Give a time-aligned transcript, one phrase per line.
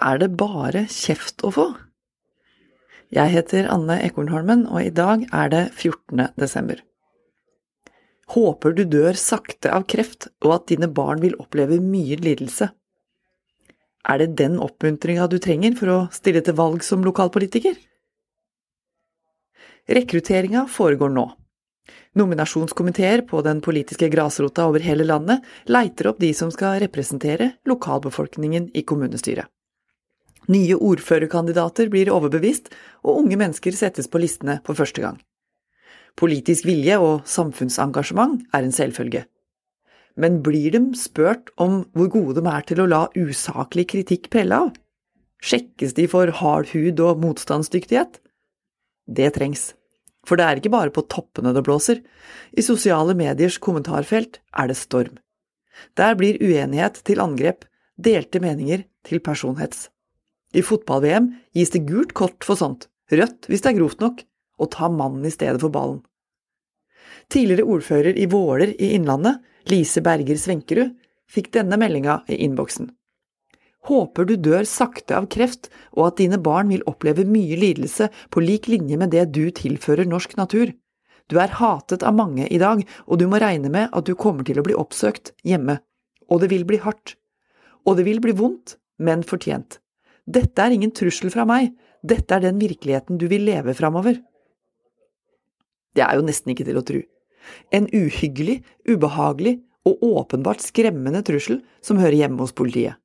[0.00, 1.66] er det bare kjeft å få?
[3.10, 6.30] Jeg heter Anne Ekornholmen, og i dag er det 14.
[6.38, 6.82] desember.
[8.30, 12.70] Håper du dør sakte av kreft, og at dine barn vil oppleve mye lidelse.
[14.06, 17.74] Er det den oppmuntringa du trenger for å stille til valg som lokalpolitiker?
[19.90, 21.26] Rekrutteringa foregår nå.
[22.14, 28.70] Nominasjonskomiteer på den politiske grasrota over hele landet leiter opp de som skal representere lokalbefolkningen
[28.78, 29.50] i kommunestyret.
[30.48, 32.70] Nye ordførerkandidater blir overbevist,
[33.04, 35.18] og unge mennesker settes på listene for første gang.
[36.18, 39.26] Politisk vilje og samfunnsengasjement er en selvfølge.
[40.20, 44.58] Men blir de spurt om hvor gode de er til å la usaklig kritikk prelle
[44.66, 44.72] av?
[45.40, 48.18] Sjekkes de for hard hud og motstandsdyktighet?
[49.08, 49.70] Det trengs.
[50.28, 52.02] For det er ikke bare på toppene det blåser.
[52.52, 55.16] I sosiale mediers kommentarfelt er det storm.
[55.96, 57.64] Der blir uenighet til angrep,
[57.96, 59.88] delte meninger til personhets.
[60.54, 64.22] I fotball-VM gis det gult kort for sånt, rødt hvis det er grovt nok,
[64.60, 66.00] og ta mannen i stedet for ballen.
[67.30, 69.38] Tidligere ordfører i Våler i Innlandet,
[69.70, 70.96] Lise Berger Svenkerud,
[71.30, 72.90] fikk denne meldinga i innboksen.
[73.88, 78.42] Håper du dør sakte av kreft, og at dine barn vil oppleve mye lidelse på
[78.44, 80.74] lik linje med det du tilfører norsk natur.
[81.30, 84.44] Du er hatet av mange i dag, og du må regne med at du kommer
[84.44, 85.78] til å bli oppsøkt hjemme.
[86.28, 87.14] Og det vil bli hardt.
[87.86, 89.78] Og det vil bli vondt, men fortjent.
[90.30, 91.72] Dette er ingen trussel fra meg,
[92.06, 94.20] dette er den virkeligheten du vil leve framover.
[95.96, 97.00] Det er jo nesten ikke til å tru.
[97.74, 99.56] En uhyggelig, ubehagelig
[99.88, 103.00] og åpenbart skremmende trussel som hører hjemme hos politiet.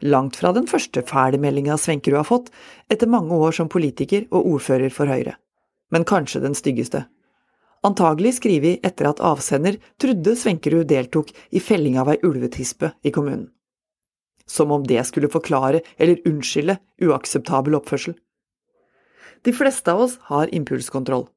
[0.00, 1.40] Langt fra den første fæle
[1.76, 2.50] Svenkerud har fått,
[2.88, 5.34] etter mange år som politiker og ordfører for Høyre.
[5.90, 7.04] Men kanskje den styggeste.
[7.82, 13.50] Antagelig skrevet etter at avsender trodde Svenkerud deltok i felling av ei ulvetispe i kommunen
[14.48, 18.16] som om det skulle forklare eller unnskylde uakseptabel oppførsel.
[19.46, 21.28] De fleste av oss har impulskontroll,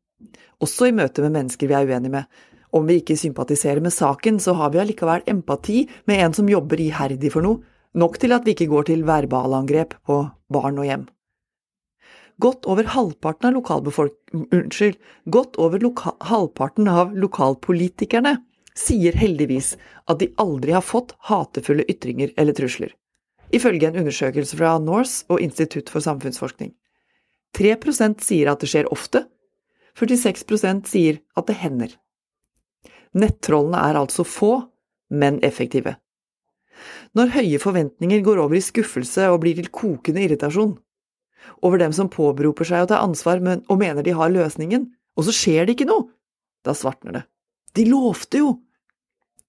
[0.61, 2.25] også i møte med mennesker vi er uenige med.
[2.71, 6.79] Om vi ikke sympatiserer med saken, så har vi allikevel empati med en som jobber
[6.79, 7.59] iherdig for noe,
[7.93, 10.21] nok til at vi ikke går til verbalangrep på
[10.53, 11.09] barn og hjem.
[12.41, 13.99] Godt over halvparten av,
[14.31, 14.95] unnskyld,
[15.29, 15.83] godt over
[16.31, 18.37] halvparten av lokalpolitikerne
[18.77, 19.75] sier heldigvis
[20.09, 22.95] at de aldri har fått hatefulle ytringer eller trusler
[23.55, 26.73] ifølge en undersøkelse fra Norse og Institutt for samfunnsforskning.
[27.57, 29.25] 3% sier at det skjer ofte,
[29.99, 31.95] 46% sier at det hender.
[33.11, 34.53] Nettrollene er altså få,
[35.11, 35.97] men effektive.
[37.17, 40.77] Når høye forventninger går over i skuffelse og blir til kokende irritasjon,
[41.65, 44.87] over dem som påberoper seg å ta ansvar og mener de har løsningen,
[45.17, 46.07] og så skjer det ikke noe,
[46.63, 47.23] da svartner det.
[47.75, 48.55] De lovte jo!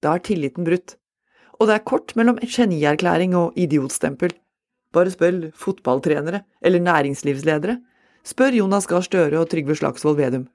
[0.03, 0.97] Da er tilliten brutt
[1.63, 4.35] og det er kort mellom genierklæring og idiotstempel.
[4.93, 7.79] Bare spør fotballtrenere eller næringslivsledere.
[8.27, 10.49] Spør Jonas Gahr Støre og Trygve Slagsvold Vedum.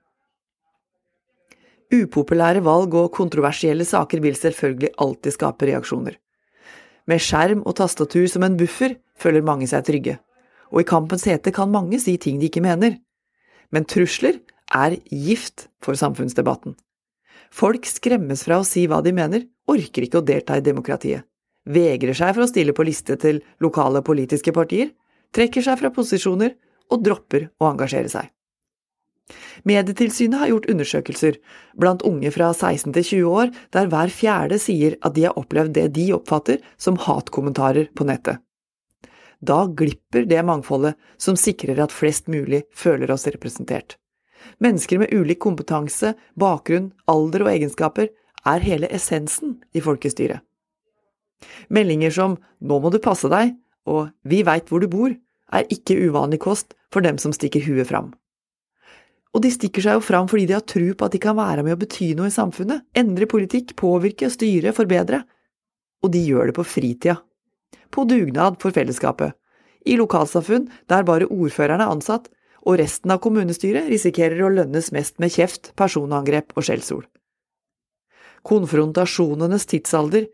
[1.88, 6.18] Upopulære valg og kontroversielle saker vil selvfølgelig alltid skape reaksjoner.
[7.08, 10.18] Med skjerm og tastatur som en buffer føler mange seg trygge,
[10.76, 13.00] og i kampens hete kan mange si ting de ikke mener.
[13.72, 14.42] Men trusler
[14.76, 16.76] er gift for samfunnsdebatten.
[17.54, 21.26] Folk skremmes fra å si hva de mener, orker ikke å delta i demokratiet,
[21.68, 24.94] vegrer seg for å stille på liste til lokale politiske partier,
[25.36, 26.56] trekker seg fra posisjoner
[26.92, 28.32] og dropper å engasjere seg.
[29.68, 31.38] Medietilsynet har gjort undersøkelser
[31.80, 35.76] blant unge fra 16 til 20 år der hver fjerde sier at de har opplevd
[35.76, 38.40] det de oppfatter som hatkommentarer på nettet.
[39.44, 43.98] Da glipper det mangfoldet som sikrer at flest mulig føler oss representert.
[44.64, 48.12] Mennesker med ulik kompetanse, bakgrunn, alder og egenskaper
[48.48, 50.44] er hele essensen i folkestyret.
[51.70, 53.54] Meldinger som nå må du passe deg
[53.88, 55.14] og vi veit hvor du bor,
[55.48, 58.12] er ikke uvanlig kost for dem som stikker huet fram.
[59.36, 61.64] Og de stikker seg jo fram fordi de har tro på at de kan være
[61.64, 65.22] med å bety noe i samfunnet, endre politikk, påvirke, styre, forbedre.
[66.04, 67.20] Og de gjør det på fritida.
[67.94, 69.36] På dugnad for fellesskapet.
[69.88, 72.28] I lokalsamfunn der bare ordføreren er ansatt,
[72.68, 77.08] og resten av kommunestyret risikerer å lønnes mest med kjeft, personangrep og skjellsord.
[78.48, 80.28] Konfrontasjonenes tidsalder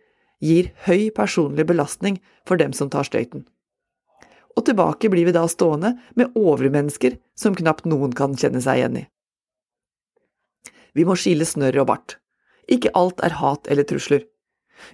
[0.44, 3.45] gir høy personlig belastning for dem som tar støyten.
[4.57, 9.00] Og tilbake blir vi da stående med overmennesker som knapt noen kan kjenne seg igjen
[9.01, 9.06] i.
[10.94, 12.18] Vi må skille snørr og bart.
[12.69, 14.25] Ikke alt er hat eller trusler.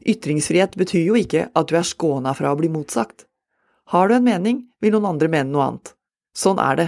[0.08, 3.26] Ytringsfrihet betyr jo ikke at du er skåna fra å bli motsagt.
[3.92, 5.94] Har du en mening, vil noen andre mene noe annet.
[6.38, 6.88] Sånn er det,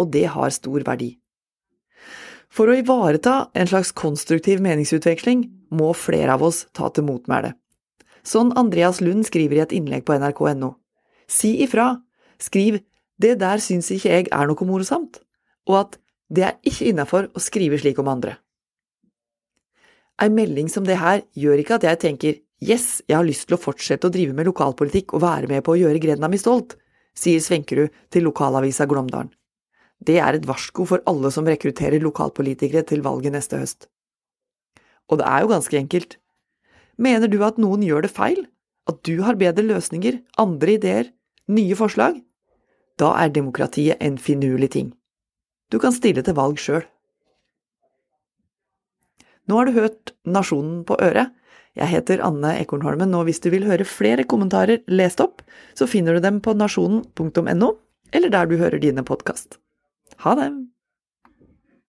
[0.00, 1.14] og det har stor verdi.
[2.50, 5.44] For å ivareta en slags konstruktiv meningsutveksling
[5.76, 7.52] må flere av oss ta til motmæle.
[8.26, 10.74] Sånn Andreas Lund skriver i et innlegg på nrk.no.
[11.30, 12.02] Si ifra.
[12.40, 12.80] Skriv
[13.20, 15.20] 'det der syns ikke jeg er noe morsomt',
[15.68, 15.98] og at
[16.32, 18.38] 'det er ikke innafor å skrive slik om andre'.
[20.20, 23.56] Ei melding som det her gjør ikke at jeg tenker 'yes, jeg har lyst til
[23.56, 26.76] å fortsette å drive med lokalpolitikk og være med på å gjøre grenda mi stolt',
[27.14, 29.30] sier Svenkerud til lokalavisa Glåmdalen.
[30.00, 33.88] Det er et varsko for alle som rekrutterer lokalpolitikere til valget neste høst.
[35.10, 36.16] Og det er jo ganske enkelt.
[36.96, 38.46] Mener du at noen gjør det feil?
[38.88, 41.10] At du har bedre løsninger, andre ideer,
[41.52, 42.16] nye forslag?
[43.00, 44.88] Da er demokratiet en finurlig ting.
[45.70, 46.82] Du kan stille til valg sjøl.
[49.48, 51.32] Nå har du hørt Nasjonen på øret.
[51.78, 55.42] Jeg heter Anne Ekornholmen, og hvis du vil høre flere kommentarer lest opp,
[55.78, 57.70] så finner du dem på nasjonen.no,
[58.12, 59.60] eller der du hører dine podkast.
[60.18, 60.66] Ha det!